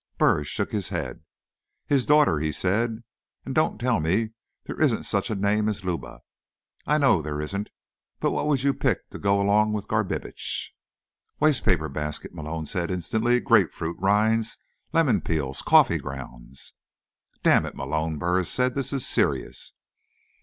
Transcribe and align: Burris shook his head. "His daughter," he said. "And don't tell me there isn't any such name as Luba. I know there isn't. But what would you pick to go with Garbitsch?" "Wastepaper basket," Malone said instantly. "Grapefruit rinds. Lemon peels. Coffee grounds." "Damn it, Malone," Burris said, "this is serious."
Burris 0.17 0.47
shook 0.47 0.71
his 0.71 0.89
head. 0.89 1.21
"His 1.85 2.07
daughter," 2.07 2.39
he 2.39 2.51
said. 2.51 3.03
"And 3.45 3.53
don't 3.53 3.77
tell 3.77 3.99
me 3.99 4.31
there 4.63 4.81
isn't 4.81 4.97
any 4.97 5.03
such 5.03 5.29
name 5.29 5.69
as 5.69 5.85
Luba. 5.85 6.21
I 6.87 6.97
know 6.97 7.21
there 7.21 7.39
isn't. 7.39 7.69
But 8.19 8.31
what 8.31 8.47
would 8.47 8.63
you 8.63 8.73
pick 8.73 9.07
to 9.11 9.19
go 9.19 9.63
with 9.69 9.87
Garbitsch?" 9.87 10.71
"Wastepaper 11.39 11.87
basket," 11.87 12.33
Malone 12.33 12.65
said 12.65 12.89
instantly. 12.89 13.39
"Grapefruit 13.39 13.97
rinds. 13.99 14.57
Lemon 14.91 15.21
peels. 15.21 15.61
Coffee 15.61 15.99
grounds." 15.99 16.73
"Damn 17.43 17.67
it, 17.67 17.75
Malone," 17.75 18.17
Burris 18.17 18.49
said, 18.49 18.73
"this 18.73 18.91
is 18.91 19.05
serious." 19.05 19.73